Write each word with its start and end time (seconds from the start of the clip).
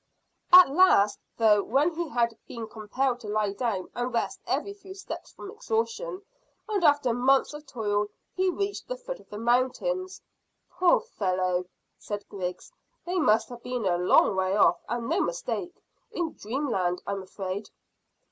"At 0.51 0.71
last, 0.71 1.19
though, 1.37 1.61
when 1.61 1.91
he 1.91 2.07
had 2.09 2.35
been 2.47 2.67
compelled 2.67 3.19
to 3.19 3.27
lie 3.27 3.53
down 3.53 3.91
and 3.93 4.11
rest 4.11 4.39
every 4.47 4.73
few 4.73 4.95
steps 4.95 5.31
from 5.31 5.51
exhaustion, 5.51 6.23
and 6.67 6.83
after 6.83 7.13
months 7.13 7.53
of 7.53 7.67
toil, 7.67 8.07
he 8.33 8.49
reached 8.49 8.87
the 8.87 8.97
foot 8.97 9.19
of 9.19 9.29
the 9.29 9.37
mountains." 9.37 10.19
"Poor 10.71 11.01
fellow!" 11.01 11.65
said 11.99 12.27
Griggs. 12.29 12.71
"They 13.05 13.19
must 13.19 13.49
have 13.49 13.61
been 13.61 13.85
a 13.85 13.99
long 13.99 14.35
way 14.35 14.55
off, 14.57 14.81
and 14.89 15.07
no 15.07 15.21
mistake. 15.21 15.79
In 16.11 16.33
dreamland, 16.33 17.03
I'm 17.05 17.21
afraid." 17.21 17.69